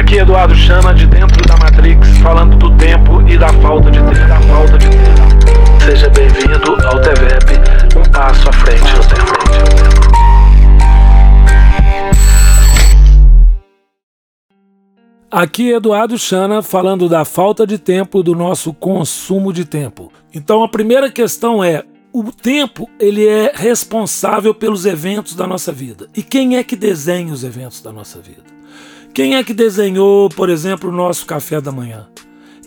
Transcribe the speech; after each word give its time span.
Aqui 0.00 0.16
Eduardo 0.16 0.54
Chama 0.54 0.94
de 0.94 1.06
dentro 1.06 1.46
da 1.46 1.58
Matrix, 1.58 2.08
falando 2.22 2.56
do 2.56 2.74
tempo 2.78 3.20
e 3.28 3.36
da 3.36 3.52
falta 3.52 3.90
de 3.90 3.98
tempo. 3.98 4.28
Da 4.28 4.40
falta 4.40 4.78
de 4.78 4.88
tempo. 4.88 5.84
Seja 5.84 6.08
bem-vindo 6.08 6.86
ao 6.86 6.98
TVEP, 7.02 7.98
um 7.98 8.10
passo 8.10 8.48
à 8.48 8.52
frente 8.54 8.80
no 8.96 9.04
tempo. 9.06 9.30
Aqui 15.30 15.70
Eduardo 15.70 16.16
Chana 16.16 16.62
falando 16.62 17.06
da 17.06 17.26
falta 17.26 17.66
de 17.66 17.76
tempo 17.76 18.22
do 18.22 18.34
nosso 18.34 18.72
consumo 18.72 19.52
de 19.52 19.66
tempo. 19.66 20.10
Então 20.32 20.64
a 20.64 20.68
primeira 20.68 21.10
questão 21.10 21.62
é 21.62 21.84
o 22.10 22.32
tempo 22.32 22.88
ele 22.98 23.28
é 23.28 23.52
responsável 23.54 24.54
pelos 24.54 24.86
eventos 24.86 25.34
da 25.34 25.46
nossa 25.46 25.70
vida. 25.70 26.08
E 26.16 26.22
quem 26.22 26.56
é 26.56 26.64
que 26.64 26.74
desenha 26.74 27.34
os 27.34 27.44
eventos 27.44 27.82
da 27.82 27.92
nossa 27.92 28.18
vida? 28.18 28.60
Quem 29.12 29.34
é 29.34 29.42
que 29.42 29.52
desenhou, 29.52 30.28
por 30.28 30.48
exemplo, 30.48 30.88
o 30.88 30.92
nosso 30.92 31.26
café 31.26 31.60
da 31.60 31.72
manhã? 31.72 32.08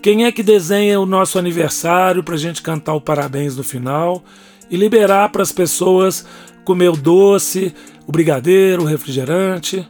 Quem 0.01 0.25
é 0.25 0.31
que 0.31 0.43
desenha 0.43 0.99
o 0.99 1.05
nosso 1.05 1.39
aniversário 1.39 2.21
para 2.21 2.35
a 2.35 2.37
gente 2.37 2.61
cantar 2.61 2.93
o 2.93 3.01
parabéns 3.01 3.55
no 3.55 3.63
final 3.63 4.21
e 4.69 4.75
liberar 4.75 5.29
para 5.29 5.41
as 5.41 5.53
pessoas 5.53 6.25
comer 6.65 6.89
o 6.89 6.97
doce, 6.97 7.73
o 8.05 8.11
brigadeiro, 8.11 8.83
o 8.83 8.85
refrigerante? 8.85 9.87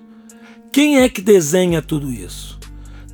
Quem 0.72 1.00
é 1.00 1.10
que 1.10 1.22
desenha 1.22 1.82
tudo 1.82 2.12
isso? 2.12 2.60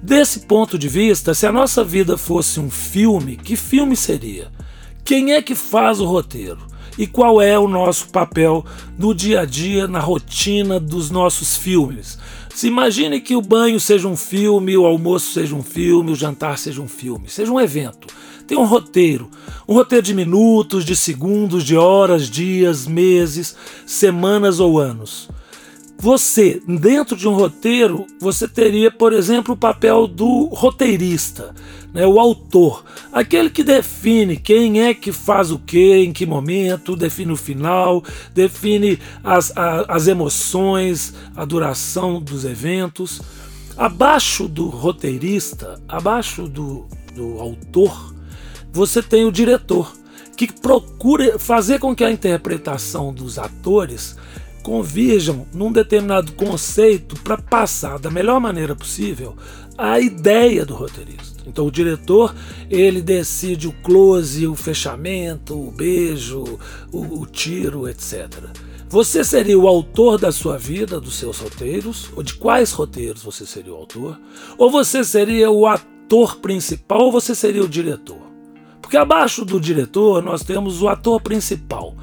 Desse 0.04 0.42
ponto 0.42 0.78
de 0.78 0.90
vista, 0.90 1.34
se 1.34 1.48
a 1.48 1.52
nossa 1.52 1.82
vida 1.84 2.18
fosse 2.18 2.60
um 2.60 2.70
filme, 2.70 3.38
que 3.38 3.56
filme 3.56 3.96
seria? 3.96 4.52
Quem 5.06 5.32
é 5.32 5.42
que 5.42 5.56
faz 5.56 6.02
o 6.02 6.06
roteiro? 6.06 6.60
E 7.00 7.08
qual 7.08 7.42
é 7.42 7.58
o 7.58 7.66
nosso 7.66 8.10
papel 8.10 8.66
no 8.98 9.16
dia 9.16 9.40
a 9.40 9.46
dia, 9.46 9.88
na 9.88 10.02
rotina 10.02 10.82
dos 10.82 11.10
nossos 11.10 11.56
filmes? 11.56 12.20
Se 12.54 12.68
imagine 12.68 13.22
que 13.22 13.38
o 13.38 13.42
banho 13.42 13.80
seja 13.80 14.06
um 14.06 14.18
filme, 14.18 14.78
o 14.78 14.86
almoço 14.86 15.32
seja 15.32 15.56
um 15.56 15.64
filme, 15.64 16.12
o 16.12 16.16
jantar 16.16 16.58
seja 16.58 16.82
um 16.82 16.90
filme, 16.90 17.30
seja 17.30 17.54
um 17.54 17.60
evento. 17.62 18.14
Tem 18.46 18.58
um 18.58 18.66
roteiro, 18.66 19.32
um 19.66 19.76
roteiro 19.76 20.06
de 20.06 20.14
minutos, 20.14 20.84
de 20.84 20.94
segundos, 20.94 21.64
de 21.64 21.78
horas, 21.78 22.30
dias, 22.30 22.86
meses, 22.86 23.56
semanas 23.86 24.60
ou 24.60 24.78
anos. 24.78 25.30
Você, 26.02 26.62
dentro 26.68 27.16
de 27.16 27.30
um 27.30 27.34
roteiro, 27.34 28.08
você 28.20 28.46
teria, 28.46 28.92
por 28.92 29.14
exemplo, 29.14 29.54
o 29.54 29.58
papel 29.58 30.06
do 30.06 30.48
roteirista, 30.48 31.56
né, 31.94 32.06
o 32.06 32.20
autor, 32.20 32.84
aquele 33.12 33.50
que 33.50 33.64
define 33.64 34.38
quem 34.38 34.82
é 34.82 34.94
que 34.94 35.12
faz 35.12 35.52
o 35.52 35.60
que, 35.60 36.04
em 36.04 36.14
que 36.14 36.26
momento, 36.26 36.96
define 36.96 37.32
o 37.32 37.38
final, 37.38 38.04
define 38.34 39.00
as, 39.24 39.56
a, 39.58 39.86
as 39.94 40.08
emoções, 40.08 41.14
a 41.36 41.46
duração 41.46 42.22
dos 42.22 42.46
eventos. 42.46 43.22
Abaixo 43.78 44.48
do 44.48 44.68
roteirista, 44.68 45.82
abaixo 45.88 46.48
do, 46.48 46.86
do 47.16 47.40
autor, 47.40 48.14
você 48.72 49.02
tem 49.02 49.26
o 49.26 49.32
diretor, 49.32 49.92
que 50.38 50.52
procura 50.52 51.40
fazer 51.40 51.80
com 51.80 51.96
que 51.96 52.04
a 52.04 52.12
interpretação 52.12 53.14
dos 53.14 53.40
atores 53.40 54.16
convirjam 54.64 55.48
num 55.54 55.72
determinado 55.72 56.32
conceito 56.34 57.16
para 57.22 57.38
passar 57.38 58.00
da 58.00 58.10
melhor 58.10 58.40
maneira 58.40 58.76
possível 58.76 59.36
a 59.78 60.00
ideia 60.00 60.66
do 60.66 60.76
roteirista. 60.76 61.44
Então 61.48 61.66
o 61.66 61.72
diretor 61.72 62.36
ele 62.70 63.02
decide 63.02 63.68
o 63.68 63.72
close, 63.84 64.46
o 64.46 64.56
fechamento, 64.56 65.56
o 65.58 65.72
beijo, 65.72 66.60
o, 66.92 67.22
o 67.22 67.26
tiro, 67.26 67.88
etc. 67.88 68.28
Você 68.90 69.24
seria 69.24 69.58
o 69.58 69.68
autor 69.68 70.18
da 70.18 70.32
sua 70.32 70.58
vida, 70.58 71.00
dos 71.00 71.16
seus 71.16 71.38
roteiros, 71.40 72.10
ou 72.16 72.24
de 72.24 72.34
quais 72.34 72.72
roteiros 72.72 73.24
você 73.24 73.46
seria 73.46 73.72
o 73.72 73.78
autor? 73.78 74.20
Ou 74.58 74.70
você 74.70 75.04
seria 75.04 75.50
o 75.50 75.68
ator 75.68 76.38
principal, 76.38 77.02
ou 77.02 77.12
você 77.12 77.36
seria 77.36 77.64
o 77.64 77.70
diretor? 77.70 78.22
Porque 78.82 78.98
abaixo 78.98 79.46
do 79.46 79.60
diretor 79.60 80.24
nós 80.24 80.44
temos 80.44 80.82
o 80.82 80.88
ator 80.88 81.22
principal 81.22 81.96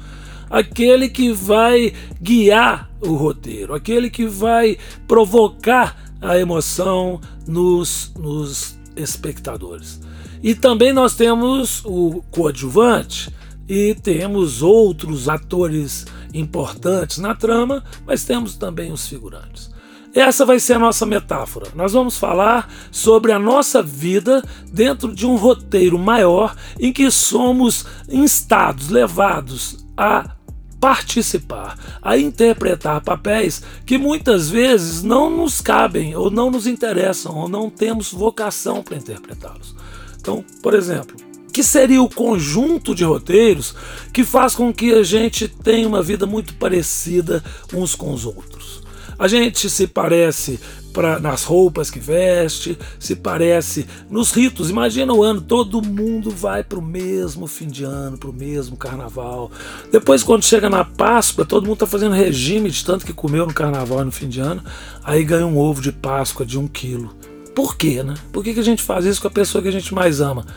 aquele 0.49 1.09
que 1.09 1.31
vai 1.31 1.93
guiar 2.21 2.89
o 3.01 3.13
roteiro, 3.13 3.73
aquele 3.73 4.09
que 4.09 4.25
vai 4.25 4.77
provocar 5.07 5.95
a 6.21 6.37
emoção 6.37 7.21
nos, 7.47 8.11
nos 8.17 8.77
espectadores. 8.95 10.01
E 10.41 10.53
também 10.55 10.93
nós 10.93 11.15
temos 11.15 11.83
o 11.85 12.23
coadjuvante 12.31 13.31
e 13.67 13.95
temos 13.95 14.61
outros 14.61 15.27
atores 15.27 16.05
importantes 16.33 17.17
na 17.17 17.35
trama, 17.35 17.83
mas 18.05 18.23
temos 18.23 18.55
também 18.55 18.91
os 18.91 19.07
figurantes. 19.07 19.75
Essa 20.15 20.45
vai 20.45 20.59
ser 20.59 20.73
a 20.73 20.79
nossa 20.79 21.05
metáfora. 21.05 21.67
Nós 21.75 21.93
vamos 21.93 22.17
falar 22.17 22.71
sobre 22.91 23.31
a 23.31 23.37
nossa 23.37 23.83
vida 23.83 24.43
dentro 24.71 25.13
de 25.13 25.27
um 25.27 25.35
roteiro 25.35 25.99
maior 25.99 26.55
em 26.79 26.91
que 26.91 27.11
somos 27.11 27.85
instados, 28.09 28.89
levados 28.89 29.85
a 29.95 30.36
participar, 30.79 31.77
a 32.01 32.17
interpretar 32.17 33.01
papéis 33.01 33.61
que 33.85 33.97
muitas 33.97 34.49
vezes 34.49 35.03
não 35.03 35.29
nos 35.29 35.61
cabem, 35.61 36.15
ou 36.15 36.29
não 36.29 36.51
nos 36.51 36.67
interessam, 36.67 37.35
ou 37.35 37.49
não 37.49 37.69
temos 37.69 38.11
vocação 38.11 38.83
para 38.83 38.97
interpretá-los. 38.97 39.75
Então, 40.19 40.43
por 40.61 40.73
exemplo, 40.73 41.15
que 41.51 41.63
seria 41.63 42.01
o 42.01 42.09
conjunto 42.09 42.93
de 42.93 43.03
roteiros 43.03 43.73
que 44.13 44.23
faz 44.23 44.53
com 44.53 44.71
que 44.71 44.93
a 44.93 45.01
gente 45.01 45.47
tenha 45.47 45.87
uma 45.87 46.03
vida 46.03 46.27
muito 46.27 46.53
parecida 46.55 47.43
uns 47.73 47.95
com 47.95 48.13
os 48.13 48.25
outros. 48.25 48.83
A 49.17 49.27
gente 49.27 49.67
se 49.67 49.87
parece 49.87 50.59
pra, 50.97 51.19
nas 51.19 51.43
roupas 51.43 51.91
que 51.91 51.99
veste, 51.99 52.75
se 52.97 53.15
parece 53.15 53.85
nos 54.09 54.31
ritos. 54.31 54.71
Imagina 54.71 55.13
o 55.13 55.21
ano, 55.21 55.39
todo 55.39 55.79
mundo 55.79 56.31
vai 56.31 56.63
para 56.63 56.79
o 56.79 56.81
mesmo 56.81 57.45
fim 57.45 57.67
de 57.67 57.83
ano, 57.83 58.17
para 58.17 58.31
o 58.31 58.33
mesmo 58.33 58.75
carnaval. 58.75 59.51
Depois, 59.91 60.23
quando 60.23 60.43
chega 60.43 60.71
na 60.71 60.83
Páscoa, 60.83 61.45
todo 61.45 61.65
mundo 61.65 61.75
está 61.75 61.85
fazendo 61.85 62.15
regime 62.15 62.71
de 62.71 62.83
tanto 62.83 63.05
que 63.05 63.13
comeu 63.13 63.45
no 63.45 63.53
carnaval 63.53 64.01
e 64.01 64.05
no 64.05 64.11
fim 64.11 64.27
de 64.27 64.39
ano, 64.39 64.63
aí 65.03 65.23
ganha 65.23 65.45
um 65.45 65.59
ovo 65.59 65.83
de 65.83 65.91
Páscoa 65.91 66.43
de 66.43 66.57
um 66.57 66.67
quilo. 66.67 67.13
Por 67.53 67.77
quê, 67.77 68.01
né? 68.01 68.15
Por 68.31 68.43
que, 68.43 68.55
que 68.55 68.59
a 68.59 68.63
gente 68.63 68.81
faz 68.81 69.05
isso 69.05 69.21
com 69.21 69.27
a 69.27 69.31
pessoa 69.31 69.61
que 69.61 69.67
a 69.67 69.71
gente 69.71 69.93
mais 69.93 70.19
ama? 70.19 70.47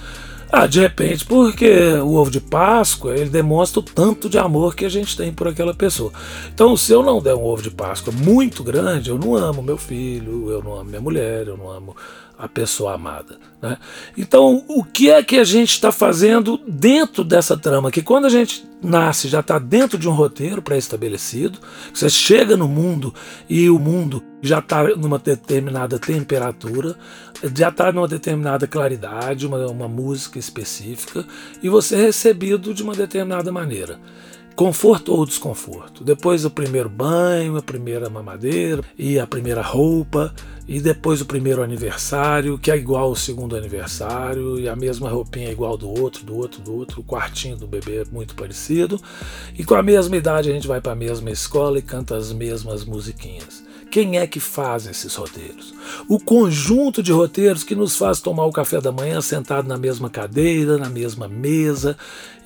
Ah, 0.53 0.67
de 0.67 0.81
repente, 0.81 1.25
porque 1.25 1.93
o 2.03 2.15
ovo 2.15 2.29
de 2.29 2.41
Páscoa 2.41 3.17
ele 3.17 3.31
demonstra 3.31 3.79
o 3.79 3.83
tanto 3.85 4.29
de 4.29 4.37
amor 4.37 4.75
que 4.75 4.85
a 4.85 4.89
gente 4.89 5.17
tem 5.17 5.33
por 5.33 5.47
aquela 5.47 5.73
pessoa. 5.73 6.13
Então, 6.53 6.77
se 6.77 6.93
eu 6.93 7.05
não 7.05 7.23
der 7.23 7.37
um 7.37 7.45
ovo 7.45 7.63
de 7.63 7.71
Páscoa 7.71 8.13
muito 8.13 8.65
grande, 8.65 9.11
eu 9.11 9.19
não 9.19 9.37
amo 9.37 9.63
meu 9.63 9.79
filho, 9.79 10.51
eu 10.51 10.61
não 10.61 10.75
amo 10.75 10.91
minha 10.91 11.01
mulher, 11.01 11.47
eu 11.47 11.57
não 11.57 11.71
amo 11.71 11.95
a 12.41 12.49
pessoa 12.49 12.95
amada. 12.95 13.37
Né? 13.61 13.77
Então, 14.17 14.65
o 14.67 14.83
que 14.83 15.11
é 15.11 15.23
que 15.23 15.37
a 15.37 15.45
gente 15.45 15.73
está 15.73 15.93
fazendo 15.93 16.59
dentro 16.67 17.23
dessa 17.23 17.55
trama? 17.57 17.91
Que 17.91 18.01
quando 18.01 18.25
a 18.25 18.31
gente 18.31 18.67
nasce, 18.83 19.29
já 19.29 19.41
está 19.41 19.59
dentro 19.59 19.99
de 19.99 20.09
um 20.09 20.13
roteiro 20.13 20.63
pré-estabelecido, 20.63 21.59
você 21.93 22.09
chega 22.09 22.57
no 22.57 22.67
mundo 22.67 23.15
e 23.49 23.69
o 23.69 23.79
mundo 23.79 24.23
já 24.41 24.61
está 24.61 24.83
numa 24.97 25.19
determinada 25.19 25.99
temperatura, 25.99 26.97
já 27.55 27.69
está 27.69 27.93
numa 27.93 28.09
determinada 28.09 28.67
claridade, 28.67 29.47
uma, 29.47 29.67
uma 29.67 29.89
música 29.89 30.39
específica, 30.39 31.27
e 31.63 31.69
você 31.69 31.97
é 31.97 32.01
recebido 32.01 32.73
de 32.73 32.83
uma 32.83 32.95
determinada 32.95 33.53
maneira 33.53 34.01
conforto 34.61 35.15
ou 35.15 35.25
desconforto. 35.25 36.05
Depois 36.05 36.45
o 36.45 36.51
primeiro 36.51 36.91
banho, 36.91 37.57
a 37.57 37.63
primeira 37.63 38.11
mamadeira 38.11 38.83
e 38.99 39.19
a 39.19 39.27
primeira 39.27 39.63
roupa, 39.63 40.35
e 40.71 40.81
depois 40.81 41.21
o 41.21 41.27
primeiro 41.27 41.65
aniversário, 41.65 42.57
que 42.57 42.71
é 42.71 42.77
igual 42.77 43.07
ao 43.07 43.17
segundo 43.17 43.57
aniversário, 43.57 44.57
e 44.57 44.69
a 44.69 44.77
mesma 44.77 45.11
roupinha 45.11 45.49
é 45.49 45.51
igual 45.51 45.77
do 45.77 45.91
outro, 45.91 46.25
do 46.25 46.37
outro, 46.37 46.63
do 46.63 46.73
outro, 46.73 47.01
o 47.01 47.05
quartinho 47.05 47.57
do 47.57 47.67
bebê 47.67 48.03
é 48.03 48.05
muito 48.05 48.37
parecido, 48.37 49.01
e 49.59 49.65
com 49.65 49.75
a 49.75 49.83
mesma 49.83 50.17
idade 50.17 50.49
a 50.49 50.53
gente 50.53 50.69
vai 50.69 50.81
para 50.81 50.93
a 50.93 50.95
mesma 50.95 51.29
escola 51.29 51.81
e 51.81 51.83
canta 51.83 52.17
as 52.17 52.33
mesmas 52.33 52.85
musiquinhas. 52.85 53.65
Quem 53.91 54.19
é 54.19 54.27
que 54.29 54.39
faz 54.39 54.87
esses 54.87 55.13
roteiros? 55.17 55.75
O 56.09 56.21
conjunto 56.21 57.03
de 57.03 57.11
roteiros 57.11 57.65
que 57.65 57.75
nos 57.75 57.97
faz 57.97 58.21
tomar 58.21 58.45
o 58.45 58.53
café 58.53 58.81
da 58.81 58.93
manhã 58.93 59.21
sentado 59.21 59.67
na 59.67 59.77
mesma 59.77 60.09
cadeira, 60.09 60.79
na 60.79 60.89
mesma 60.89 61.27
mesa 61.27 61.97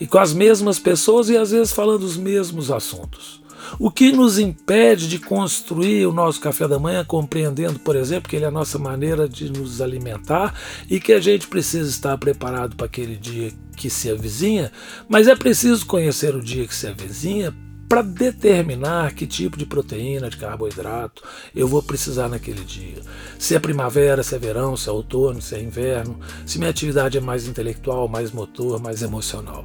e 0.01 0.07
com 0.07 0.17
as 0.17 0.33
mesmas 0.33 0.79
pessoas 0.79 1.29
e 1.29 1.37
às 1.37 1.51
vezes 1.51 1.75
falando 1.75 2.05
os 2.05 2.17
mesmos 2.17 2.71
assuntos. 2.71 3.44
O 3.79 3.91
que 3.91 4.13
nos 4.13 4.39
impede 4.39 5.09
de 5.09 5.19
construir 5.19 6.07
o 6.07 6.13
nosso 6.13 6.41
café 6.41 6.67
da 6.69 6.79
manhã, 6.79 7.05
compreendendo, 7.05 7.79
por 7.79 7.97
exemplo, 7.97 8.29
que 8.29 8.37
ele 8.37 8.45
é 8.45 8.49
a 8.49 8.51
nossa 8.51 8.79
maneira 8.79 9.29
de 9.29 9.51
nos 9.51 9.81
alimentar 9.81 10.55
e 10.89 11.01
que 11.01 11.13
a 11.13 11.21
gente 11.21 11.47
precisa 11.47 11.89
estar 11.89 12.17
preparado 12.19 12.77
para 12.77 12.87
aquele 12.87 13.17
dia 13.17 13.53
que 13.77 13.91
se 13.91 14.11
avizinha, 14.11 14.71
mas 15.09 15.27
é 15.29 15.35
preciso 15.35 15.85
conhecer 15.87 16.35
o 16.35 16.41
dia 16.41 16.67
que 16.67 16.75
se 16.75 16.87
avizinha 16.87 17.55
para 17.89 18.03
determinar 18.03 19.15
que 19.15 19.27
tipo 19.27 19.57
de 19.57 19.67
proteína, 19.67 20.31
de 20.31 20.37
carboidrato 20.37 21.23
eu 21.55 21.69
vou 21.69 21.83
precisar 21.83 22.29
naquele 22.29 22.65
dia. 22.65 23.03
Se 23.39 23.55
é 23.55 23.59
primavera, 23.59 24.23
se 24.23 24.35
é 24.35 24.39
verão, 24.39 24.77
se 24.77 24.89
é 24.89 24.93
outono, 24.93 25.41
se 25.41 25.55
é 25.55 25.63
inverno, 25.63 26.19
se 26.47 26.59
minha 26.59 26.71
atividade 26.71 27.19
é 27.19 27.21
mais 27.21 27.47
intelectual, 27.47 28.09
mais 28.09 28.33
motor, 28.33 28.81
mais 28.81 29.03
emocional. 29.03 29.65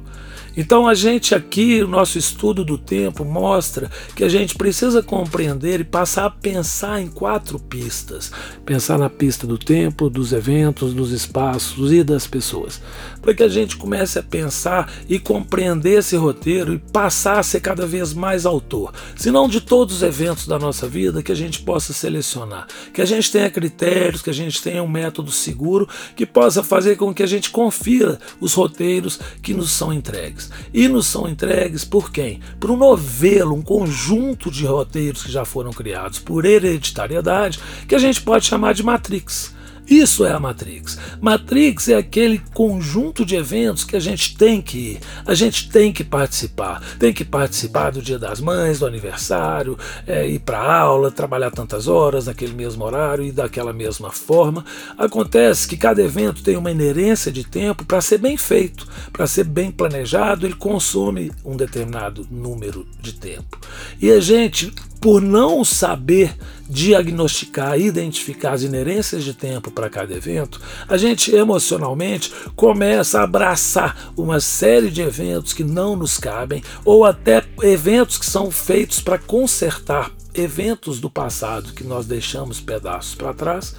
Então 0.56 0.88
a 0.88 0.94
gente 0.94 1.34
aqui, 1.34 1.82
o 1.82 1.88
nosso 1.88 2.18
estudo 2.18 2.64
do 2.64 2.76
tempo 2.76 3.24
mostra 3.24 3.90
que 4.16 4.24
a 4.24 4.28
gente 4.28 4.56
precisa 4.56 5.02
compreender 5.02 5.80
e 5.80 5.84
passar 5.84 6.26
a 6.26 6.30
pensar 6.30 7.00
em 7.00 7.08
quatro 7.08 7.58
pistas. 7.58 8.32
Pensar 8.64 8.98
na 8.98 9.08
pista 9.08 9.46
do 9.46 9.56
tempo, 9.56 10.10
dos 10.10 10.32
eventos, 10.32 10.92
dos 10.92 11.12
espaços 11.12 11.92
e 11.92 12.02
das 12.02 12.26
pessoas. 12.26 12.80
Para 13.22 13.34
que 13.34 13.42
a 13.42 13.48
gente 13.48 13.76
comece 13.76 14.18
a 14.18 14.22
pensar 14.22 14.92
e 15.08 15.18
compreender 15.18 15.98
esse 15.98 16.16
roteiro 16.16 16.74
e 16.74 16.78
passar 16.78 17.38
a 17.38 17.42
ser 17.42 17.60
cada 17.60 17.86
vez 17.86 18.09
mais 18.14 18.46
autor. 18.46 18.92
Se 19.16 19.30
não 19.30 19.48
de 19.48 19.60
todos 19.60 19.96
os 19.96 20.02
eventos 20.02 20.46
da 20.46 20.58
nossa 20.58 20.88
vida 20.88 21.22
que 21.22 21.32
a 21.32 21.34
gente 21.34 21.60
possa 21.60 21.92
selecionar. 21.92 22.66
Que 22.92 23.02
a 23.02 23.04
gente 23.04 23.30
tenha 23.30 23.50
critérios, 23.50 24.22
que 24.22 24.30
a 24.30 24.34
gente 24.34 24.62
tenha 24.62 24.82
um 24.82 24.88
método 24.88 25.30
seguro 25.30 25.88
que 26.16 26.26
possa 26.26 26.62
fazer 26.62 26.96
com 26.96 27.14
que 27.14 27.22
a 27.22 27.26
gente 27.26 27.50
confira 27.50 28.18
os 28.40 28.54
roteiros 28.54 29.18
que 29.42 29.54
nos 29.54 29.70
são 29.70 29.92
entregues. 29.92 30.50
E 30.72 30.88
nos 30.88 31.06
são 31.06 31.28
entregues 31.28 31.84
por 31.84 32.10
quem? 32.10 32.40
Por 32.58 32.70
um 32.70 32.76
novelo, 32.76 33.54
um 33.54 33.62
conjunto 33.62 34.50
de 34.50 34.64
roteiros 34.64 35.22
que 35.22 35.32
já 35.32 35.44
foram 35.44 35.70
criados 35.70 36.18
por 36.18 36.44
hereditariedade, 36.44 37.60
que 37.88 37.94
a 37.94 37.98
gente 37.98 38.22
pode 38.22 38.46
chamar 38.46 38.74
de 38.74 38.82
Matrix. 38.82 39.59
Isso 39.90 40.24
é 40.24 40.30
a 40.30 40.38
Matrix. 40.38 40.96
Matrix 41.20 41.88
é 41.88 41.96
aquele 41.96 42.40
conjunto 42.54 43.26
de 43.26 43.34
eventos 43.34 43.82
que 43.82 43.96
a 43.96 44.00
gente 44.00 44.36
tem 44.36 44.62
que 44.62 44.78
ir, 44.78 45.00
a 45.26 45.34
gente 45.34 45.68
tem 45.68 45.92
que 45.92 46.04
participar. 46.04 46.80
Tem 46.96 47.12
que 47.12 47.24
participar 47.24 47.90
do 47.90 48.00
Dia 48.00 48.16
das 48.16 48.40
Mães, 48.40 48.78
do 48.78 48.86
aniversário, 48.86 49.76
é, 50.06 50.28
ir 50.28 50.38
para 50.38 50.62
aula, 50.62 51.10
trabalhar 51.10 51.50
tantas 51.50 51.88
horas 51.88 52.26
naquele 52.26 52.52
mesmo 52.52 52.84
horário 52.84 53.24
e 53.24 53.32
daquela 53.32 53.72
mesma 53.72 54.12
forma. 54.12 54.64
Acontece 54.96 55.66
que 55.66 55.76
cada 55.76 56.00
evento 56.00 56.40
tem 56.40 56.56
uma 56.56 56.70
inerência 56.70 57.32
de 57.32 57.42
tempo 57.42 57.84
para 57.84 58.00
ser 58.00 58.18
bem 58.18 58.36
feito, 58.36 58.86
para 59.12 59.26
ser 59.26 59.42
bem 59.42 59.72
planejado, 59.72 60.46
ele 60.46 60.54
consome 60.54 61.32
um 61.44 61.56
determinado 61.56 62.24
número 62.30 62.86
de 63.00 63.14
tempo. 63.14 63.58
E 64.00 64.08
a 64.12 64.20
gente 64.20 64.72
por 65.00 65.22
não 65.22 65.64
saber 65.64 66.36
diagnosticar, 66.68 67.80
identificar 67.80 68.52
as 68.52 68.62
inerências 68.62 69.24
de 69.24 69.34
tempo 69.34 69.70
para 69.70 69.88
cada 69.88 70.14
evento, 70.14 70.60
a 70.86 70.96
gente 70.96 71.34
emocionalmente 71.34 72.32
começa 72.54 73.18
a 73.18 73.24
abraçar 73.24 74.12
uma 74.16 74.38
série 74.38 74.90
de 74.90 75.00
eventos 75.00 75.52
que 75.52 75.64
não 75.64 75.96
nos 75.96 76.18
cabem 76.18 76.62
ou 76.84 77.04
até 77.04 77.42
eventos 77.62 78.18
que 78.18 78.26
são 78.26 78.50
feitos 78.50 79.00
para 79.00 79.18
consertar 79.18 80.12
eventos 80.34 81.00
do 81.00 81.10
passado 81.10 81.72
que 81.72 81.82
nós 81.82 82.06
deixamos 82.06 82.60
pedaços 82.60 83.14
para 83.14 83.34
trás 83.34 83.74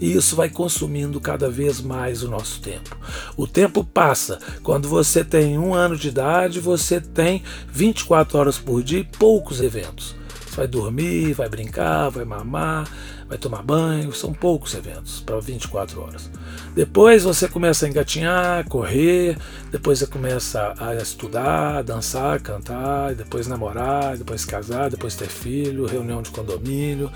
e 0.00 0.12
isso 0.12 0.36
vai 0.36 0.50
consumindo 0.50 1.20
cada 1.20 1.48
vez 1.48 1.80
mais 1.80 2.22
o 2.22 2.28
nosso 2.28 2.60
tempo. 2.60 2.96
O 3.36 3.46
tempo 3.46 3.84
passa. 3.84 4.38
Quando 4.62 4.88
você 4.88 5.24
tem 5.24 5.56
um 5.56 5.72
ano 5.72 5.96
de 5.96 6.08
idade, 6.08 6.60
você 6.60 7.00
tem 7.00 7.42
24 7.68 8.38
horas 8.38 8.58
por 8.58 8.82
dia 8.82 8.98
e 8.98 9.04
poucos 9.04 9.60
eventos. 9.60 10.14
Vai 10.54 10.68
dormir, 10.68 11.32
vai 11.34 11.48
brincar, 11.48 12.10
vai 12.10 12.24
mamar, 12.24 12.88
vai 13.34 13.38
tomar 13.38 13.62
banho. 13.62 14.12
São 14.12 14.32
poucos 14.32 14.74
eventos 14.74 15.20
para 15.20 15.38
24 15.40 16.00
horas. 16.00 16.30
Depois 16.74 17.24
você 17.24 17.48
começa 17.48 17.84
a 17.84 17.88
engatinhar, 17.88 18.68
correr, 18.68 19.36
depois 19.70 19.98
você 19.98 20.06
começa 20.06 20.74
a 20.78 20.94
estudar, 20.94 21.82
dançar, 21.82 22.40
cantar, 22.40 23.14
depois 23.14 23.46
namorar, 23.46 24.16
depois 24.16 24.44
casar, 24.44 24.90
depois 24.90 25.14
ter 25.16 25.28
filho, 25.28 25.86
reunião 25.86 26.22
de 26.22 26.30
condomínio, 26.30 27.10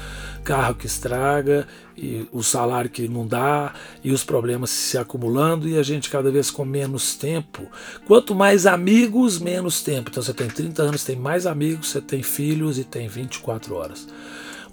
carro 0.44 0.74
que 0.74 0.86
estraga 0.86 1.66
e 1.96 2.28
o 2.32 2.42
salário 2.42 2.90
que 2.90 3.08
não 3.08 3.26
dá 3.26 3.74
e 4.02 4.12
os 4.12 4.24
problemas 4.24 4.70
se 4.70 4.98
acumulando 4.98 5.68
e 5.68 5.76
a 5.76 5.82
gente 5.82 6.10
cada 6.10 6.30
vez 6.30 6.50
com 6.50 6.64
menos 6.64 7.14
tempo. 7.14 7.66
Quanto 8.06 8.34
mais 8.34 8.66
amigos, 8.66 9.38
menos 9.38 9.82
tempo. 9.82 10.10
Então 10.10 10.22
você 10.22 10.34
tem 10.34 10.48
30 10.48 10.82
anos, 10.82 11.04
tem 11.04 11.16
mais 11.16 11.46
amigos, 11.46 11.88
você 11.88 12.00
tem 12.00 12.22
filhos 12.22 12.78
e 12.78 12.84
tem 12.84 13.08
24 13.08 13.74
horas. 13.74 14.06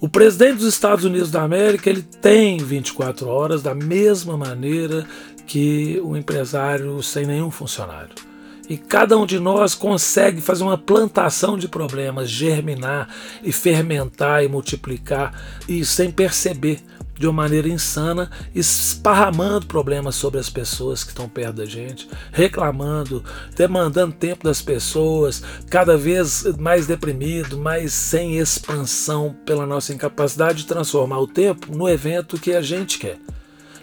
O 0.06 0.08
presidente 0.08 0.58
dos 0.58 0.68
Estados 0.68 1.04
Unidos 1.04 1.32
da 1.32 1.42
América 1.42 1.90
ele 1.90 2.04
tem 2.04 2.60
24 2.60 3.28
horas 3.28 3.64
da 3.64 3.74
mesma 3.74 4.38
maneira 4.38 5.04
que 5.48 6.00
o 6.04 6.16
empresário 6.16 7.02
sem 7.02 7.26
nenhum 7.26 7.50
funcionário. 7.50 8.14
E 8.70 8.78
cada 8.78 9.18
um 9.18 9.26
de 9.26 9.40
nós 9.40 9.74
consegue 9.74 10.42
fazer 10.42 10.64
uma 10.64 10.78
plantação 10.78 11.58
de 11.58 11.68
problemas, 11.68 12.30
germinar 12.30 13.10
e 13.42 13.52
fermentar 13.52 14.44
e 14.44 14.48
multiplicar 14.48 15.34
e 15.68 15.84
sem 15.84 16.12
perceber 16.12 16.84
de 17.18 17.28
uma 17.28 17.44
maneira 17.44 17.70
insana, 17.70 18.30
esparramando 18.54 19.66
problemas 19.66 20.16
sobre 20.16 20.40
as 20.40 20.50
pessoas 20.50 21.04
que 21.04 21.10
estão 21.10 21.30
perto 21.30 21.58
da 21.58 21.66
gente, 21.66 22.08
reclamando, 22.32 23.24
demandando 23.56 24.14
tempo 24.14 24.44
das 24.44 24.62
pessoas, 24.62 25.42
cada 25.70 25.98
vez 25.98 26.44
mais 26.58 26.86
deprimido, 26.88 27.58
mais 27.58 27.94
sem 27.94 28.38
expansão 28.38 29.36
pela 29.46 29.66
nossa 29.66 29.94
incapacidade 29.94 30.60
de 30.60 30.68
transformar 30.68 31.20
o 31.20 31.28
tempo 31.28 31.76
no 31.76 31.88
evento 31.88 32.40
que 32.40 32.54
a 32.54 32.62
gente 32.62 33.00
quer 33.00 33.18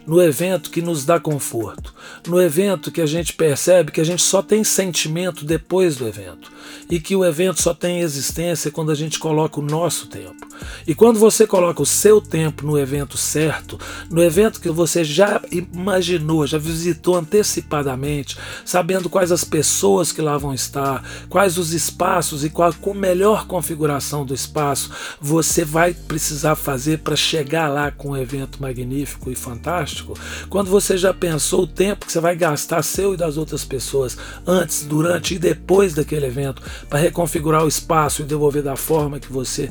no 0.07 0.21
evento 0.21 0.71
que 0.71 0.83
nos 0.83 1.05
dá 1.05 1.21
conforto, 1.21 1.95
no 2.27 2.41
evento 2.41 2.91
que 2.91 3.01
a 3.01 3.07
gente 3.07 3.35
percebe 3.35 3.93
que 3.93 4.01
a 4.01 4.05
gente 4.05 4.23
só 4.23 4.43
tem 4.43 4.65
sentimento 4.65 5.45
depois 5.45 5.97
do 5.97 6.07
evento 6.07 6.51
e 6.91 7.01
que 7.01 7.15
o 7.15 7.25
evento 7.25 7.63
só 7.63 7.73
tem 7.73 8.01
existência 8.01 8.71
quando 8.71 8.91
a 8.91 8.95
gente 8.95 9.19
coloca 9.19 9.61
o 9.61 9.65
nosso 9.65 10.09
tempo. 10.09 10.47
E 10.87 10.95
quando 10.95 11.19
você 11.19 11.47
coloca 11.47 11.83
o 11.83 11.87
seu 11.87 12.21
tempo 12.21 12.67
no 12.67 12.79
evento 12.79 13.17
certo, 13.17 13.79
no 14.11 14.23
evento 14.23 14.61
que 14.61 14.71
você 14.71 15.05
já 15.05 15.41
imaginou, 15.51 16.47
já 16.47 16.59
visitou 16.59 17.17
antecipadamente, 17.17 18.37
sabendo 18.65 19.09
quais 19.09 19.33
as 19.33 19.45
pessoas 19.45 20.13
que 20.13 20.23
lá 20.23 20.37
vão 20.39 20.55
estar, 20.55 21.05
quais 21.29 21.59
os 21.59 21.73
espaços 21.73 22.45
e 22.45 22.51
qual 22.51 22.73
a 22.73 22.95
melhor 22.95 23.47
configuração 23.47 24.25
do 24.25 24.35
espaço 24.35 24.91
você 25.21 25.65
vai 25.65 25.95
precisar 25.95 26.55
fazer 26.55 26.99
para 26.99 27.17
chegar 27.17 27.69
lá 27.69 27.91
com 27.91 28.11
um 28.11 28.17
evento 28.17 28.61
magnífico 28.61 29.31
e 29.31 29.35
fantástico 29.35 30.15
quando 30.49 30.71
você 30.71 30.97
já 30.97 31.13
pensou 31.13 31.63
o 31.63 31.67
tempo 31.67 32.07
que 32.07 32.13
você 32.13 32.21
vai 32.21 32.37
gastar 32.37 32.83
seu 32.83 33.15
e 33.15 33.17
das 33.17 33.37
outras 33.37 33.65
pessoas 33.65 34.17
antes, 34.47 34.85
durante 34.85 35.35
e 35.35 35.39
depois 35.39 35.95
daquele 35.95 36.27
evento 36.27 36.63
para 36.89 36.99
reconfigurar 36.99 37.65
o 37.65 37.69
espaço 37.69 38.23
e 38.23 38.25
devolver 38.25 38.63
da 38.63 38.77
forma 38.77 39.19
que 39.19 39.33
você 39.33 39.71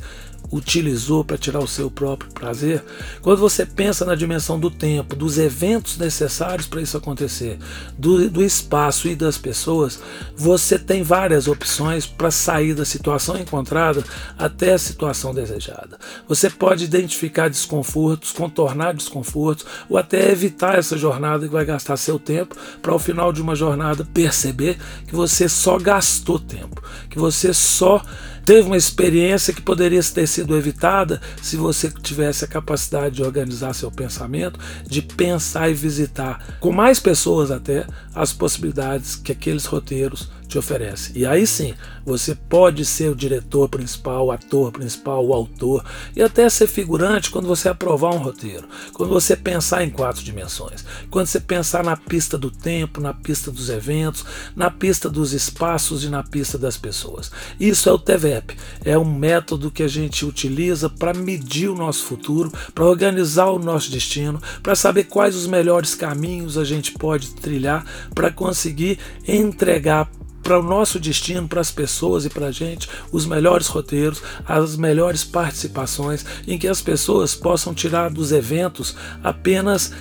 utilizou 0.51 1.23
para 1.23 1.37
tirar 1.37 1.59
o 1.59 1.67
seu 1.67 1.89
próprio 1.89 2.31
prazer, 2.31 2.83
quando 3.21 3.39
você 3.39 3.65
pensa 3.65 4.03
na 4.03 4.15
dimensão 4.15 4.59
do 4.59 4.69
tempo, 4.69 5.15
dos 5.15 5.37
eventos 5.37 5.97
necessários 5.97 6.67
para 6.67 6.81
isso 6.81 6.97
acontecer, 6.97 7.57
do, 7.97 8.29
do 8.29 8.43
espaço 8.43 9.07
e 9.07 9.15
das 9.15 9.37
pessoas, 9.37 9.99
você 10.35 10.77
tem 10.77 11.03
várias 11.03 11.47
opções 11.47 12.05
para 12.05 12.29
sair 12.29 12.73
da 12.73 12.83
situação 12.83 13.37
encontrada 13.37 14.03
até 14.37 14.73
a 14.73 14.77
situação 14.77 15.33
desejada. 15.33 15.97
Você 16.27 16.49
pode 16.49 16.83
identificar 16.83 17.49
desconfortos, 17.49 18.31
contornar 18.31 18.93
desconfortos 18.93 19.65
ou 19.89 19.97
até 19.97 20.31
evitar 20.31 20.77
essa 20.77 20.97
jornada 20.97 21.45
que 21.45 21.53
vai 21.53 21.65
gastar 21.65 21.95
seu 21.95 22.19
tempo 22.19 22.55
para 22.81 22.91
ao 22.91 22.99
final 22.99 23.31
de 23.31 23.41
uma 23.41 23.55
jornada 23.55 24.07
perceber 24.13 24.77
que 25.07 25.15
você 25.15 25.47
só 25.47 25.77
gastou 25.77 26.39
tempo, 26.39 26.81
que 27.09 27.17
você 27.17 27.53
só 27.53 28.01
teve 28.45 28.67
uma 28.67 28.77
experiência 28.77 29.53
que 29.53 29.61
poderia 29.61 30.01
ter 30.03 30.27
sido 30.27 30.57
evitada 30.57 31.21
se 31.41 31.55
você 31.55 31.89
tivesse 31.89 32.45
a 32.45 32.47
capacidade 32.47 33.15
de 33.15 33.23
organizar 33.23 33.73
seu 33.73 33.91
pensamento, 33.91 34.59
de 34.85 35.01
pensar 35.01 35.69
e 35.69 35.73
visitar 35.73 36.57
com 36.59 36.71
mais 36.71 36.99
pessoas 36.99 37.51
até 37.51 37.85
as 38.13 38.33
possibilidades 38.33 39.15
que 39.15 39.31
aqueles 39.31 39.65
roteiros 39.65 40.29
te 40.51 40.57
oferece. 40.57 41.11
E 41.15 41.25
aí 41.25 41.47
sim, 41.47 41.73
você 42.05 42.35
pode 42.35 42.83
ser 42.83 43.09
o 43.09 43.15
diretor 43.15 43.69
principal, 43.69 44.25
o 44.25 44.31
ator 44.31 44.71
principal, 44.71 45.25
o 45.25 45.33
autor 45.33 45.83
e 46.13 46.21
até 46.21 46.49
ser 46.49 46.67
figurante 46.67 47.31
quando 47.31 47.47
você 47.47 47.69
aprovar 47.69 48.13
um 48.13 48.17
roteiro, 48.17 48.67
quando 48.93 49.09
você 49.09 49.35
pensar 49.35 49.83
em 49.83 49.89
quatro 49.89 50.21
dimensões, 50.21 50.83
quando 51.09 51.27
você 51.27 51.39
pensar 51.39 51.83
na 51.85 51.95
pista 51.95 52.37
do 52.37 52.51
tempo, 52.51 52.99
na 52.99 53.13
pista 53.13 53.49
dos 53.49 53.69
eventos, 53.69 54.25
na 54.53 54.69
pista 54.69 55.09
dos 55.09 55.31
espaços 55.31 56.03
e 56.03 56.09
na 56.09 56.21
pista 56.21 56.57
das 56.57 56.77
pessoas. 56.77 57.31
Isso 57.57 57.87
é 57.87 57.93
o 57.93 57.99
TVEP, 57.99 58.57
é 58.83 58.97
um 58.97 59.05
método 59.05 59.71
que 59.71 59.83
a 59.83 59.87
gente 59.87 60.25
utiliza 60.25 60.89
para 60.89 61.13
medir 61.13 61.69
o 61.69 61.75
nosso 61.75 62.03
futuro, 62.03 62.51
para 62.75 62.85
organizar 62.85 63.45
o 63.45 63.59
nosso 63.59 63.89
destino, 63.89 64.41
para 64.61 64.75
saber 64.75 65.05
quais 65.05 65.33
os 65.33 65.47
melhores 65.47 65.95
caminhos 65.95 66.57
a 66.57 66.65
gente 66.65 66.91
pode 66.91 67.35
trilhar 67.35 67.85
para 68.13 68.29
conseguir 68.31 68.99
entregar 69.25 70.09
para 70.43 70.59
o 70.59 70.63
nosso 70.63 70.99
destino, 70.99 71.47
para 71.47 71.61
as 71.61 71.71
pessoas 71.71 72.25
e 72.25 72.29
para 72.29 72.47
a 72.47 72.51
gente, 72.51 72.89
os 73.11 73.25
melhores 73.25 73.67
roteiros, 73.67 74.21
as 74.45 74.75
melhores 74.75 75.23
participações, 75.23 76.25
em 76.47 76.57
que 76.57 76.67
as 76.67 76.81
pessoas 76.81 77.35
possam 77.35 77.73
tirar 77.73 78.09
dos 78.09 78.31
eventos 78.31 78.95
apenas 79.23 79.91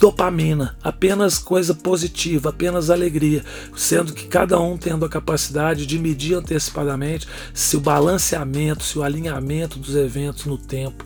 dopamina, 0.00 0.76
apenas 0.82 1.38
coisa 1.38 1.74
positiva, 1.74 2.48
apenas 2.48 2.88
alegria, 2.88 3.44
sendo 3.76 4.14
que 4.14 4.26
cada 4.26 4.58
um 4.58 4.78
tendo 4.78 5.04
a 5.04 5.10
capacidade 5.10 5.84
de 5.84 5.98
medir 5.98 6.34
antecipadamente 6.34 7.28
se 7.52 7.76
o 7.76 7.80
balanceamento, 7.80 8.82
se 8.82 8.98
o 8.98 9.02
alinhamento 9.02 9.78
dos 9.78 9.94
eventos 9.94 10.46
no 10.46 10.56
tempo 10.56 11.04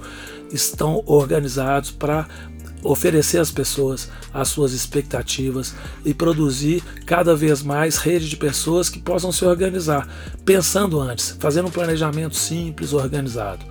estão 0.52 1.02
organizados 1.06 1.90
para 1.90 2.28
oferecer 2.84 3.38
às 3.38 3.50
pessoas 3.50 4.10
as 4.32 4.48
suas 4.48 4.72
expectativas 4.72 5.74
e 6.04 6.12
produzir 6.12 6.82
cada 7.06 7.34
vez 7.34 7.62
mais 7.62 7.96
rede 7.96 8.28
de 8.28 8.36
pessoas 8.36 8.90
que 8.90 9.00
possam 9.00 9.32
se 9.32 9.44
organizar, 9.44 10.06
pensando 10.44 11.00
antes, 11.00 11.36
fazendo 11.40 11.68
um 11.68 11.72
planejamento 11.72 12.36
simples, 12.36 12.92
organizado. 12.92 13.64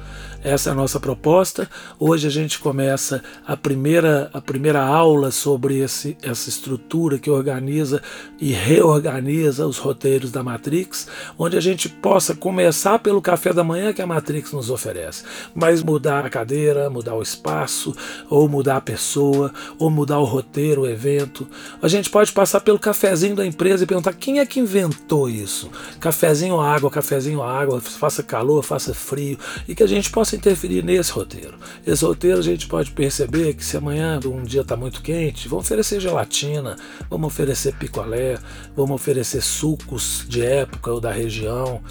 Essa 0.43 0.69
é 0.69 0.73
a 0.73 0.75
nossa 0.75 1.00
proposta. 1.00 1.69
Hoje 1.97 2.27
a 2.27 2.29
gente 2.29 2.59
começa 2.59 3.23
a 3.47 3.55
primeira, 3.55 4.29
a 4.33 4.41
primeira 4.41 4.83
aula 4.83 5.31
sobre 5.31 5.79
esse, 5.79 6.17
essa 6.21 6.50
estrutura 6.50 7.17
que 7.17 7.29
organiza 7.29 8.01
e 8.41 8.51
reorganiza 8.51 9.65
os 9.65 9.77
roteiros 9.77 10.31
da 10.31 10.43
Matrix, 10.43 11.07
onde 11.39 11.55
a 11.55 11.62
gente 11.62 11.88
possa 11.88 12.35
começar 12.35 13.00
pelo 13.00 13.21
café 13.21 13.53
da 13.53 13.63
manhã 13.63 13.93
que 13.93 14.01
a 14.01 14.07
Matrix 14.07 14.51
nos 14.51 14.69
oferece, 14.69 15.23
mas 15.55 15.81
mudar 15.81 16.25
a 16.25 16.29
cadeira, 16.29 16.89
mudar 16.89 17.15
o 17.15 17.21
espaço, 17.21 17.95
ou 18.29 18.50
mudar 18.50 18.75
a 18.75 18.81
pessoa, 18.81 19.50
ou 19.79 19.89
mudar 19.89 20.19
o 20.19 20.25
roteiro, 20.25 20.81
o 20.81 20.89
evento. 20.89 21.47
A 21.81 21.88
gente 21.88 22.09
pode 22.09 22.33
passar 22.33 22.59
pelo 22.59 22.77
cafezinho 22.77 23.38
da 23.38 23.45
empresa 23.45 23.85
e 23.85 23.88
perguntar 23.88 24.12
quem 24.12 24.39
é 24.39 24.45
que 24.45 24.59
inventou 24.59 25.29
isso? 25.29 25.71
Cafezinho 26.01 26.59
água, 26.59 26.91
cafezinho 26.91 27.41
água, 27.41 27.79
faça 27.79 28.21
calor, 28.21 28.62
faça 28.62 28.93
frio, 28.93 29.39
e 29.69 29.73
que 29.73 29.83
a 29.83 29.88
gente 29.88 30.12
possa 30.12 30.32
interferir 30.35 30.83
nesse 30.83 31.11
roteiro. 31.11 31.55
Esse 31.85 32.03
roteiro 32.05 32.39
a 32.39 32.43
gente 32.43 32.67
pode 32.67 32.91
perceber 32.91 33.53
que 33.53 33.63
se 33.63 33.77
amanhã 33.77 34.19
um 34.25 34.43
dia 34.43 34.61
está 34.61 34.75
muito 34.75 35.01
quente, 35.01 35.47
vamos 35.47 35.65
oferecer 35.65 35.99
gelatina, 35.99 36.75
vamos 37.09 37.27
oferecer 37.27 37.73
picolé, 37.75 38.37
vamos 38.75 38.95
oferecer 38.95 39.41
sucos 39.41 40.25
de 40.27 40.41
época 40.41 40.91
ou 40.91 40.99
da 40.99 41.11
região, 41.11 41.81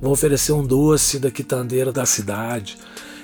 vamos 0.00 0.18
oferecer 0.18 0.52
um 0.52 0.66
doce 0.66 1.18
da 1.18 1.30
quitandeira 1.30 1.92
da 1.92 2.06
cidade. 2.06 2.76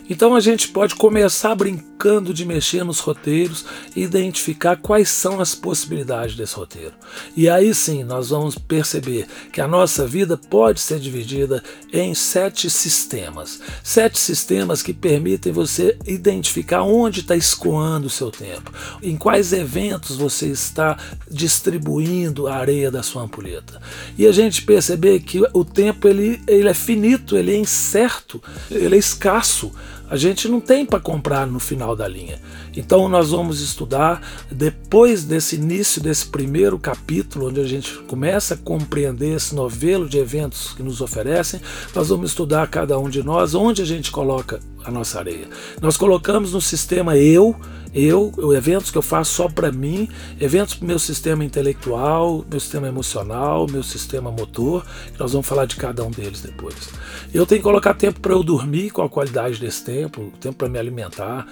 Então 0.09 0.35
a 0.35 0.41
gente 0.41 0.69
pode 0.69 0.95
começar 0.95 1.55
brincando 1.55 2.33
de 2.33 2.45
mexer 2.45 2.83
nos 2.85 3.01
roteiros 3.01 3.65
e 3.95 4.03
identificar 4.03 4.77
quais 4.77 5.09
são 5.11 5.41
as 5.41 5.55
possibilidades 5.55 6.35
desse 6.35 6.55
roteiro. 6.55 6.95
E 7.37 7.49
aí 7.49 7.75
sim 7.75 8.05
nós 8.05 8.31
vamos 8.31 8.57
perceber 8.57 9.27
que 9.53 9.61
a 9.61 9.69
nossa 9.69 10.07
vida 10.07 10.37
pode 10.37 10.81
ser 10.81 10.99
dividida 10.99 11.63
em 11.93 12.15
sete 12.15 12.71
sistemas. 12.71 13.61
Sete 13.83 14.19
sistemas 14.19 14.81
que 14.81 14.95
permitem 14.95 15.53
você 15.53 15.99
identificar 16.07 16.83
onde 16.83 17.21
está 17.21 17.37
escoando 17.37 18.07
o 18.07 18.11
seu 18.11 18.31
tempo, 18.31 18.73
em 19.03 19.17
quais 19.17 19.53
eventos 19.53 20.17
você 20.17 20.47
está 20.47 20.97
distribuindo 21.31 22.47
a 22.47 22.55
areia 22.55 22.91
da 22.91 23.03
sua 23.03 23.23
ampulheta. 23.23 23.81
E 24.17 24.27
a 24.27 24.33
gente 24.33 24.63
perceber 24.63 25.21
que 25.21 25.43
o 25.53 25.65
tempo 25.65 26.09
ele, 26.09 26.41
ele 26.47 26.69
é 26.69 26.75
finito, 26.75 27.37
ele 27.37 27.53
é 27.53 27.59
incerto, 27.59 28.43
ele 28.71 28.95
é 28.95 28.99
escasso 28.99 29.73
a 30.11 30.17
gente 30.17 30.49
não 30.49 30.61
tem 30.61 30.85
para 30.87 31.01
comprar 31.01 31.47
no 31.47 31.59
final 31.59 31.95
da 31.95 32.09
linha. 32.09 32.41
Então 32.77 33.09
nós 33.09 33.31
vamos 33.31 33.61
estudar 33.61 34.23
depois 34.51 35.25
desse 35.25 35.57
início 35.57 36.03
desse 36.03 36.27
primeiro 36.27 36.79
capítulo, 36.79 37.49
onde 37.49 37.61
a 37.61 37.67
gente 37.67 37.93
começa 38.05 38.55
a 38.55 38.57
compreender 38.57 39.37
esse 39.37 39.55
novelo 39.55 40.09
de 40.09 40.19
eventos 40.19 40.73
que 40.73 40.83
nos 40.83 41.01
oferecem, 41.01 41.61
nós 41.95 42.09
vamos 42.09 42.31
estudar 42.31 42.67
cada 42.69 42.99
um 42.99 43.09
de 43.09 43.23
nós 43.23 43.55
onde 43.55 43.83
a 43.83 43.85
gente 43.85 44.11
coloca 44.11 44.61
a 44.85 44.91
nossa 44.91 45.19
areia. 45.19 45.49
Nós 45.81 45.97
colocamos 45.97 46.53
no 46.53 46.61
sistema 46.61 47.17
eu, 47.17 47.55
eu, 47.95 48.33
eventos 48.55 48.91
que 48.91 48.99
eu 48.99 49.03
faço 49.03 49.35
só 49.35 49.49
para 49.49 49.73
mim, 49.73 50.09
eventos 50.41 50.75
para 50.75 50.87
meu 50.87 50.99
sistema 50.99 51.45
intelectual, 51.45 52.45
meu 52.51 52.61
sistema 52.61 52.89
emocional, 52.89 53.67
meu 53.71 53.83
sistema 53.83 54.31
motor. 54.31 54.85
Nós 55.19 55.33
vamos 55.33 55.47
falar 55.47 55.67
de 55.67 55.77
cada 55.77 56.05
um 56.05 56.11
deles 56.11 56.41
depois. 56.41 56.91
Eu 57.33 57.47
tenho 57.47 57.61
que 57.61 57.65
colocar 57.65 57.95
tempo 57.95 58.21
para 58.21 58.33
eu 58.33 58.43
dormir, 58.43 58.91
com 58.91 59.03
a 59.03 59.09
qualidade 59.09 59.59
desse 59.59 59.85
tempo, 59.85 60.33
tempo 60.41 60.57
para 60.57 60.69
me 60.69 60.79
alimentar, 60.79 61.47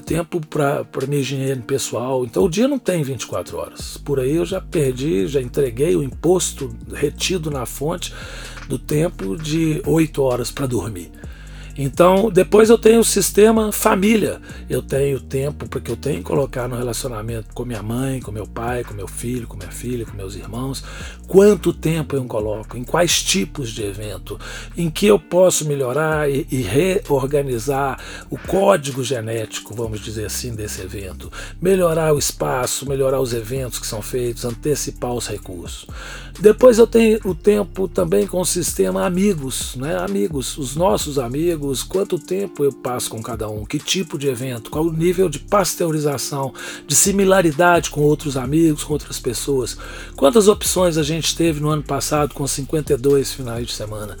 tempo 0.00 0.40
para 0.46 0.86
minha 1.06 1.20
higiene 1.20 1.62
pessoal. 1.62 2.24
Então 2.24 2.44
o 2.44 2.48
dia 2.48 2.66
não 2.66 2.78
tem 2.78 3.02
24 3.02 3.56
horas. 3.58 3.96
Por 3.98 4.18
aí 4.20 4.36
eu 4.36 4.46
já 4.46 4.60
perdi, 4.60 5.26
já 5.26 5.40
entreguei 5.40 5.94
o 5.96 6.02
imposto 6.02 6.74
retido 6.92 7.50
na 7.50 7.66
fonte 7.66 8.14
do 8.68 8.78
tempo 8.78 9.36
de 9.36 9.82
8 9.84 10.22
horas 10.22 10.50
para 10.50 10.66
dormir. 10.66 11.10
Então, 11.82 12.30
depois 12.30 12.68
eu 12.68 12.76
tenho 12.76 13.00
o 13.00 13.04
sistema 13.04 13.72
família. 13.72 14.38
Eu 14.68 14.82
tenho 14.82 15.18
tempo 15.18 15.66
porque 15.66 15.90
eu 15.90 15.96
tenho 15.96 16.18
que 16.18 16.24
colocar 16.24 16.68
no 16.68 16.76
relacionamento 16.76 17.54
com 17.54 17.64
minha 17.64 17.82
mãe, 17.82 18.20
com 18.20 18.30
meu 18.30 18.46
pai, 18.46 18.84
com 18.84 18.92
meu 18.92 19.08
filho, 19.08 19.46
com 19.46 19.56
minha 19.56 19.70
filha, 19.70 20.04
com 20.04 20.14
meus 20.14 20.34
irmãos. 20.34 20.84
Quanto 21.26 21.72
tempo 21.72 22.14
eu 22.14 22.22
coloco? 22.24 22.76
Em 22.76 22.84
quais 22.84 23.22
tipos 23.22 23.70
de 23.70 23.82
evento? 23.82 24.38
Em 24.76 24.90
que 24.90 25.06
eu 25.06 25.18
posso 25.18 25.64
melhorar 25.64 26.30
e, 26.30 26.46
e 26.50 26.60
reorganizar 26.60 27.98
o 28.28 28.36
código 28.36 29.02
genético, 29.02 29.74
vamos 29.74 30.00
dizer 30.00 30.26
assim, 30.26 30.54
desse 30.54 30.82
evento? 30.82 31.32
Melhorar 31.62 32.12
o 32.12 32.18
espaço, 32.18 32.86
melhorar 32.86 33.20
os 33.20 33.32
eventos 33.32 33.78
que 33.78 33.86
são 33.86 34.02
feitos, 34.02 34.44
antecipar 34.44 35.14
os 35.14 35.26
recursos. 35.26 35.86
Depois 36.38 36.78
eu 36.78 36.86
tenho 36.86 37.18
o 37.24 37.34
tempo 37.34 37.88
também 37.88 38.26
com 38.26 38.40
o 38.40 38.44
sistema 38.44 39.06
amigos, 39.06 39.74
né? 39.76 39.98
Amigos, 39.98 40.56
os 40.56 40.76
nossos 40.76 41.18
amigos 41.18 41.82
quanto 41.82 42.18
tempo 42.18 42.64
eu 42.64 42.72
passo 42.72 43.10
com 43.10 43.22
cada 43.22 43.48
um, 43.48 43.64
que 43.64 43.78
tipo 43.78 44.18
de 44.18 44.28
evento, 44.28 44.70
qual 44.70 44.84
o 44.84 44.92
nível 44.92 45.28
de 45.28 45.38
pasteurização, 45.38 46.52
de 46.86 46.94
similaridade 46.94 47.90
com 47.90 48.02
outros 48.02 48.36
amigos, 48.36 48.84
com 48.84 48.92
outras 48.92 49.18
pessoas. 49.18 49.76
Quantas 50.16 50.48
opções 50.48 50.96
a 50.96 51.02
gente 51.02 51.36
teve 51.36 51.60
no 51.60 51.68
ano 51.68 51.82
passado 51.82 52.34
com 52.34 52.46
52 52.46 53.32
finais 53.32 53.66
de 53.66 53.72
semana. 53.72 54.16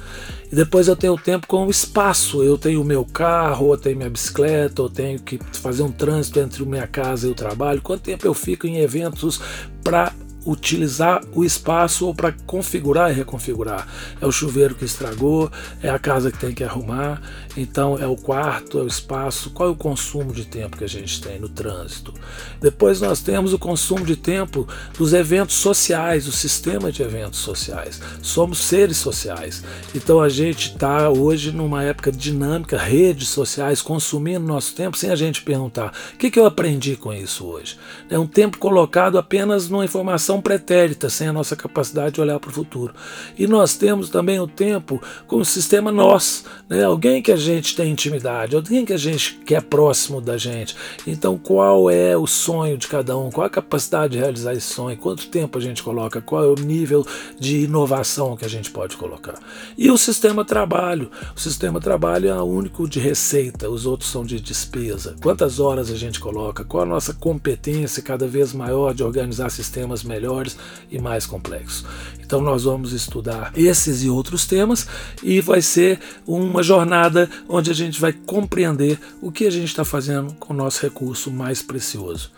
E 0.50 0.56
depois 0.56 0.88
eu 0.88 0.96
tenho 0.96 1.14
o 1.14 1.18
tempo 1.18 1.46
com 1.46 1.66
o 1.66 1.70
espaço. 1.70 2.42
Eu 2.42 2.58
tenho 2.58 2.80
o 2.80 2.84
meu 2.84 3.04
carro, 3.04 3.72
eu 3.72 3.78
tenho 3.78 3.96
minha 3.96 4.10
bicicleta, 4.10 4.82
eu 4.82 4.88
tenho 4.88 5.20
que 5.20 5.38
fazer 5.52 5.82
um 5.82 5.92
trânsito 5.92 6.40
entre 6.40 6.64
minha 6.64 6.86
casa 6.86 7.26
e 7.26 7.30
o 7.30 7.34
trabalho. 7.34 7.80
Quanto 7.80 8.02
tempo 8.02 8.26
eu 8.26 8.34
fico 8.34 8.66
em 8.66 8.78
eventos 8.78 9.40
para 9.82 10.12
utilizar 10.44 11.22
o 11.34 11.44
espaço 11.44 12.06
ou 12.06 12.14
para 12.14 12.32
configurar 12.46 13.10
e 13.10 13.14
reconfigurar. 13.14 13.86
É 14.20 14.26
o 14.26 14.32
chuveiro 14.32 14.74
que 14.74 14.84
estragou, 14.84 15.50
é 15.82 15.88
a 15.88 15.98
casa 15.98 16.30
que 16.30 16.38
tem 16.38 16.52
que 16.52 16.64
arrumar, 16.64 17.20
então 17.56 17.98
é 17.98 18.06
o 18.06 18.16
quarto, 18.16 18.78
é 18.78 18.82
o 18.82 18.86
espaço, 18.86 19.50
qual 19.50 19.68
é 19.68 19.72
o 19.72 19.76
consumo 19.76 20.32
de 20.32 20.44
tempo 20.44 20.76
que 20.76 20.84
a 20.84 20.88
gente 20.88 21.20
tem 21.20 21.38
no 21.38 21.48
trânsito. 21.48 22.14
Depois 22.60 23.00
nós 23.00 23.20
temos 23.20 23.52
o 23.52 23.58
consumo 23.58 24.04
de 24.04 24.16
tempo 24.16 24.66
dos 24.96 25.12
eventos 25.12 25.56
sociais, 25.56 26.26
o 26.26 26.32
sistema 26.32 26.90
de 26.90 27.02
eventos 27.02 27.40
sociais. 27.40 28.00
Somos 28.22 28.58
seres 28.58 28.96
sociais, 28.96 29.62
então 29.94 30.20
a 30.20 30.28
gente 30.28 30.72
está 30.72 31.10
hoje 31.10 31.52
numa 31.52 31.82
época 31.82 32.12
dinâmica, 32.12 32.78
redes 32.78 33.28
sociais 33.28 33.82
consumindo 33.82 34.46
nosso 34.46 34.74
tempo 34.74 34.96
sem 34.96 35.10
a 35.10 35.16
gente 35.16 35.42
perguntar 35.42 35.92
o 36.14 36.16
que, 36.16 36.30
que 36.30 36.38
eu 36.38 36.46
aprendi 36.46 36.96
com 36.96 37.12
isso 37.12 37.44
hoje. 37.46 37.76
É 38.08 38.18
um 38.18 38.26
tempo 38.26 38.58
colocado 38.58 39.18
apenas 39.18 39.68
numa 39.68 39.84
informação 39.84 40.29
pretérita, 40.38 41.08
sem 41.08 41.28
a 41.28 41.32
nossa 41.32 41.56
capacidade 41.56 42.16
de 42.16 42.20
olhar 42.20 42.38
para 42.38 42.50
o 42.50 42.52
futuro. 42.52 42.92
E 43.38 43.46
nós 43.46 43.74
temos 43.74 44.10
também 44.10 44.38
o 44.38 44.46
tempo 44.46 45.00
como 45.26 45.42
sistema 45.46 45.90
nós, 45.90 46.44
né? 46.68 46.84
alguém 46.84 47.22
que 47.22 47.32
a 47.32 47.36
gente 47.36 47.74
tem 47.74 47.90
intimidade, 47.90 48.54
alguém 48.54 48.84
que 48.84 48.92
a 48.92 48.98
gente 48.98 49.40
quer 49.46 49.62
próximo 49.62 50.20
da 50.20 50.36
gente. 50.36 50.76
Então, 51.06 51.38
qual 51.38 51.90
é 51.90 52.14
o 52.14 52.26
sonho 52.26 52.76
de 52.76 52.86
cada 52.86 53.16
um? 53.16 53.30
Qual 53.30 53.46
a 53.46 53.50
capacidade 53.50 54.12
de 54.12 54.18
realizar 54.18 54.52
esse 54.52 54.74
sonho? 54.74 54.96
Quanto 54.96 55.28
tempo 55.28 55.56
a 55.56 55.60
gente 55.60 55.82
coloca? 55.82 56.20
Qual 56.20 56.44
é 56.44 56.48
o 56.48 56.54
nível 56.54 57.06
de 57.38 57.64
inovação 57.64 58.36
que 58.36 58.44
a 58.44 58.48
gente 58.48 58.70
pode 58.70 58.96
colocar? 58.96 59.38
E 59.78 59.90
o 59.90 59.96
sistema 59.96 60.44
trabalho. 60.44 61.10
O 61.34 61.40
sistema 61.40 61.80
trabalho 61.80 62.28
é 62.28 62.34
o 62.34 62.44
único 62.44 62.88
de 62.88 63.00
receita, 63.00 63.70
os 63.70 63.86
outros 63.86 64.10
são 64.10 64.24
de 64.24 64.38
despesa. 64.38 65.16
Quantas 65.22 65.58
horas 65.58 65.90
a 65.90 65.96
gente 65.96 66.20
coloca? 66.20 66.64
Qual 66.64 66.82
a 66.82 66.86
nossa 66.86 67.14
competência 67.14 68.02
cada 68.02 68.28
vez 68.28 68.52
maior 68.52 68.94
de 68.94 69.02
organizar 69.02 69.50
sistemas 69.50 70.02
melhores? 70.02 70.19
Melhores 70.20 70.56
e 70.90 70.98
mais 70.98 71.26
complexos. 71.26 71.84
Então 72.20 72.40
nós 72.40 72.64
vamos 72.64 72.92
estudar 72.92 73.52
esses 73.56 74.02
e 74.04 74.10
outros 74.10 74.46
temas 74.46 74.86
e 75.22 75.40
vai 75.40 75.62
ser 75.62 75.98
uma 76.26 76.62
jornada 76.62 77.28
onde 77.48 77.70
a 77.70 77.74
gente 77.74 78.00
vai 78.00 78.12
compreender 78.12 79.00
o 79.20 79.32
que 79.32 79.46
a 79.46 79.50
gente 79.50 79.68
está 79.68 79.84
fazendo 79.84 80.34
com 80.34 80.52
o 80.52 80.56
nosso 80.56 80.82
recurso 80.82 81.30
mais 81.30 81.62
precioso. 81.62 82.30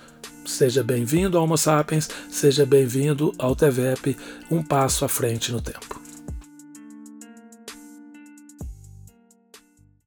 Seja 0.44 0.82
bem-vindo 0.82 1.36
ao 1.36 1.44
Homo 1.44 1.56
Sapiens, 1.56 2.08
seja 2.30 2.64
bem-vindo 2.64 3.32
ao 3.38 3.54
TVEP, 3.54 4.16
um 4.50 4.62
passo 4.62 5.04
à 5.04 5.08
frente 5.08 5.52
no 5.52 5.60
tempo. 5.60 6.01